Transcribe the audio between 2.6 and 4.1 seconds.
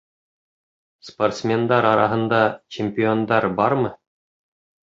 чемпиондар бармы?